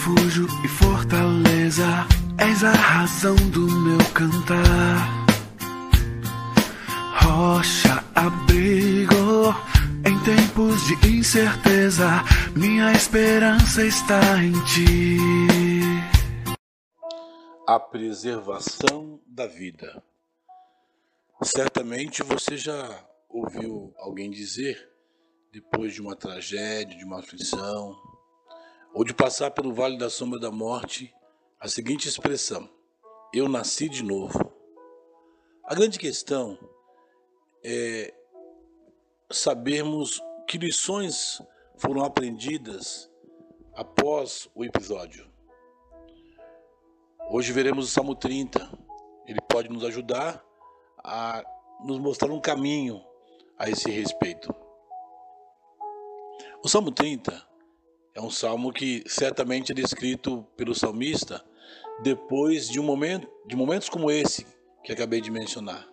[0.00, 1.84] refúgio e fortaleza,
[2.38, 5.26] és a razão do meu cantar.
[7.22, 9.54] Rocha, abrigo
[10.06, 12.08] em tempos de incerteza,
[12.56, 15.18] minha esperança está em ti.
[17.68, 20.02] A preservação da vida.
[21.42, 24.88] Certamente você já ouviu alguém dizer,
[25.52, 28.09] depois de uma tragédia, de uma aflição,
[28.92, 31.14] ou de passar pelo vale da sombra da morte,
[31.58, 32.68] a seguinte expressão:
[33.32, 34.52] Eu nasci de novo.
[35.64, 36.58] A grande questão
[37.64, 38.12] é
[39.30, 41.40] sabermos que lições
[41.76, 43.10] foram aprendidas
[43.74, 45.30] após o episódio.
[47.30, 48.60] Hoje veremos o Salmo 30.
[49.26, 50.44] Ele pode nos ajudar
[50.98, 51.44] a
[51.84, 53.00] nos mostrar um caminho
[53.56, 54.52] a esse respeito.
[56.62, 57.49] O Salmo 30
[58.14, 61.44] é um salmo que certamente é descrito pelo salmista
[62.02, 64.46] depois de um momento, de momentos como esse
[64.82, 65.86] que acabei de mencionar.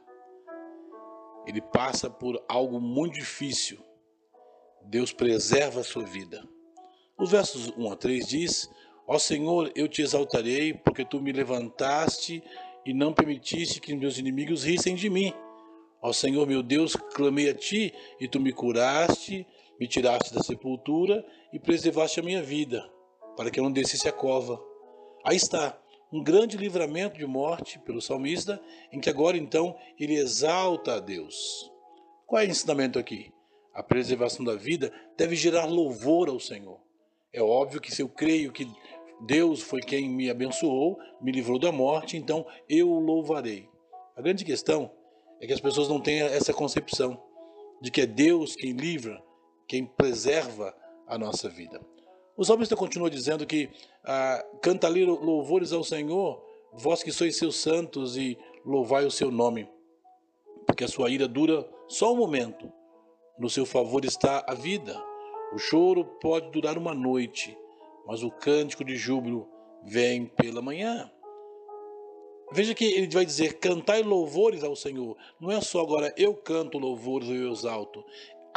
[1.45, 3.79] Ele passa por algo muito difícil.
[4.83, 6.47] Deus preserva a sua vida.
[7.17, 8.69] Os versos 1 a 3 diz:
[9.05, 12.43] Ó Senhor, eu te exaltarei, porque tu me levantaste
[12.85, 15.33] e não permitiste que meus inimigos rissem de mim.
[16.01, 19.45] Ó Senhor meu Deus, clamei a ti e tu me curaste,
[19.79, 22.83] me tiraste da sepultura e preservaste a minha vida,
[23.35, 24.59] para que eu não descesse a cova.
[25.23, 25.79] Aí está,
[26.11, 28.61] um grande livramento de morte pelo salmista,
[28.91, 31.71] em que agora então ele exalta a Deus.
[32.25, 33.31] Qual é o ensinamento aqui?
[33.73, 36.79] A preservação da vida deve gerar louvor ao Senhor.
[37.31, 38.67] É óbvio que se eu creio que
[39.21, 43.69] Deus foi quem me abençoou, me livrou da morte, então eu o louvarei.
[44.15, 44.91] A grande questão
[45.39, 47.21] é que as pessoas não têm essa concepção
[47.81, 49.21] de que é Deus quem livra,
[49.67, 51.81] quem preserva a nossa vida.
[52.35, 53.69] O salmista continua dizendo que
[54.03, 59.31] ah, canta ali louvores ao Senhor, vós que sois seus santos, e louvai o seu
[59.31, 59.67] nome,
[60.65, 62.71] porque a sua ira dura só um momento,
[63.39, 65.01] no seu favor está a vida.
[65.53, 67.57] O choro pode durar uma noite,
[68.05, 69.47] mas o cântico de júbilo
[69.83, 71.09] vem pela manhã.
[72.51, 75.17] Veja que ele vai dizer: cantai louvores ao Senhor.
[75.39, 78.03] Não é só agora eu canto louvores ou eu exalto.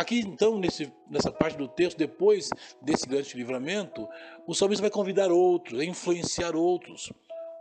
[0.00, 2.48] Aqui, então, nesse, nessa parte do texto, depois
[2.80, 4.08] desse grande livramento,
[4.46, 7.12] o salmista vai convidar outros, influenciar outros.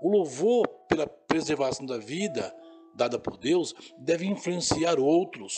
[0.02, 2.56] O louvor pela preservação da vida
[2.96, 5.58] dada por Deus deve influenciar outros.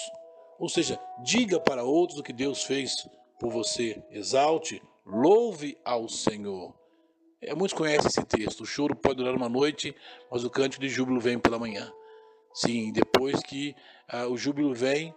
[0.57, 3.07] Ou seja, diga para outros o que Deus fez
[3.39, 4.03] por você.
[4.09, 6.73] Exalte, louve ao Senhor.
[7.39, 8.61] É, muitos conhecem esse texto.
[8.61, 9.95] O choro pode durar uma noite,
[10.31, 11.93] mas o cântico de júbilo vem pela manhã.
[12.55, 13.75] Sim, depois que
[14.07, 15.13] ah, o júbilo vem,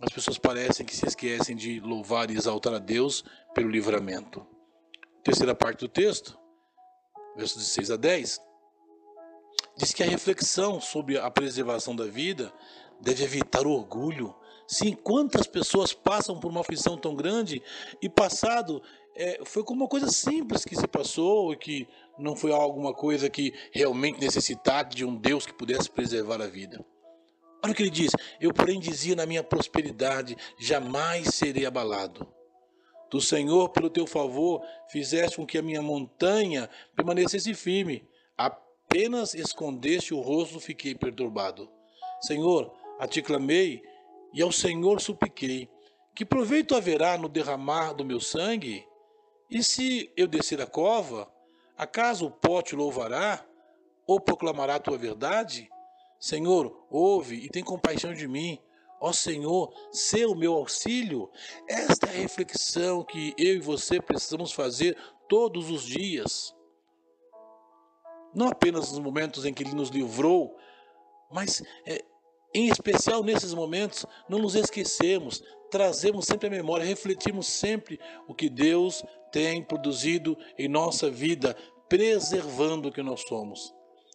[0.00, 4.46] as pessoas parecem que se esquecem de louvar e exaltar a Deus pelo livramento.
[5.22, 6.38] Terceira parte do texto,
[7.36, 8.40] versos de 6 a 10,
[9.76, 12.52] diz que a reflexão sobre a preservação da vida
[13.00, 14.34] deve evitar o orgulho.
[14.66, 17.62] Sim, quantas pessoas passam por uma aflição tão grande
[18.00, 18.82] e passado
[19.14, 21.86] é, foi como uma coisa simples que se passou que
[22.18, 26.84] não foi alguma coisa que realmente necessitasse de um Deus que pudesse preservar a vida.
[27.62, 32.26] Olha o que ele diz: Eu, porém, dizia na minha prosperidade: jamais serei abalado.
[33.10, 38.08] Do Senhor, pelo teu favor, fizeste com que a minha montanha permanecesse firme.
[38.36, 41.70] Apenas escondeste o rosto, fiquei perturbado.
[42.22, 43.82] Senhor, a ti clamei
[44.32, 45.68] e ao Senhor supliquei.
[46.14, 48.84] Que proveito haverá no derramar do meu sangue?
[49.50, 51.30] E se eu descer a cova,
[51.76, 53.44] acaso o pó te louvará?
[54.06, 55.68] Ou proclamará a tua verdade?
[56.22, 58.56] Senhor, ouve e tem compaixão de mim.
[59.00, 61.28] Ó Senhor, ser o meu auxílio.
[61.68, 64.96] Esta é a reflexão que eu e você precisamos fazer
[65.28, 66.54] todos os dias.
[68.32, 70.56] Não apenas nos momentos em que Ele nos livrou,
[71.28, 72.04] mas é,
[72.54, 78.48] em especial nesses momentos, não nos esquecemos, trazemos sempre a memória, refletimos sempre o que
[78.48, 81.56] Deus tem produzido em nossa vida,
[81.88, 83.74] preservando o que nós somos.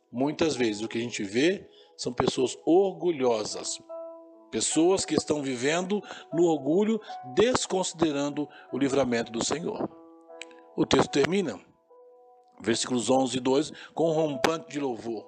[0.10, 1.68] Muitas vezes o que a gente vê
[1.98, 3.82] são pessoas orgulhosas,
[4.52, 6.02] pessoas que estão vivendo
[6.32, 7.02] no orgulho,
[7.34, 9.90] desconsiderando o livramento do Senhor.
[10.76, 11.60] O texto termina,
[12.62, 15.28] versículos 11 e 12, com um rompante de louvor.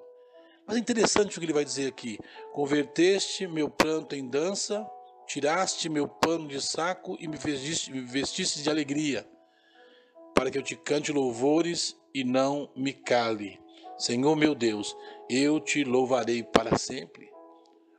[0.66, 2.18] Mas é interessante o que ele vai dizer aqui:
[2.52, 4.88] Converteste meu pranto em dança,
[5.26, 9.28] tiraste meu pano de saco e me vestiste, me vestiste de alegria
[10.34, 13.60] para que eu te cante louvores e não me cale.
[14.00, 14.96] Senhor meu Deus,
[15.28, 17.30] eu te louvarei para sempre.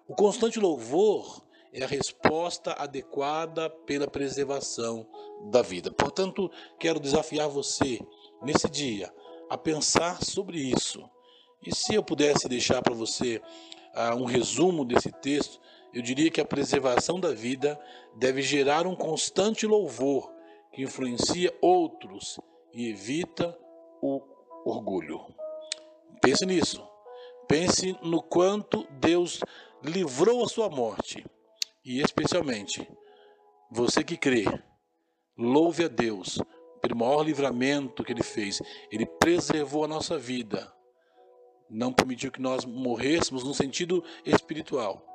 [0.07, 5.07] O constante louvor é a resposta adequada pela preservação
[5.51, 5.91] da vida.
[5.91, 6.49] Portanto,
[6.79, 7.99] quero desafiar você
[8.41, 9.13] nesse dia
[9.47, 11.07] a pensar sobre isso.
[11.63, 13.39] E se eu pudesse deixar para você
[13.95, 15.61] uh, um resumo desse texto,
[15.93, 17.79] eu diria que a preservação da vida
[18.15, 20.33] deve gerar um constante louvor
[20.73, 22.39] que influencia outros
[22.73, 23.55] e evita
[24.01, 24.19] o
[24.65, 25.40] orgulho.
[26.21, 26.81] Pense nisso.
[27.47, 29.41] Pense no quanto Deus
[29.83, 31.25] livrou a sua morte.
[31.83, 32.87] E especialmente,
[33.71, 34.45] você que crê,
[35.37, 36.39] louve a Deus
[36.81, 38.61] pelo maior livramento que Ele fez.
[38.91, 40.71] Ele preservou a nossa vida.
[41.69, 45.05] Não permitiu que nós morrêssemos no sentido espiritual.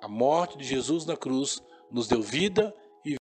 [0.00, 2.74] A morte de Jesus na cruz nos deu vida